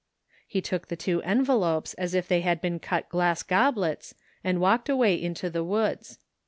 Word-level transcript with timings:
He 0.47 0.61
took 0.61 0.87
the 0.87 0.95
two 0.95 1.21
envelopes 1.21 1.93
as 1.93 2.15
if 2.15 2.27
they 2.27 2.41
had 2.41 2.59
been 2.59 2.79
cut 2.79 3.07
glass 3.07 3.43
goblets 3.43 4.15
and 4.43 4.59
walked 4.59 4.89
away 4.89 5.13
into 5.13 5.47
the 5.47 5.63
woods. 5.63 6.17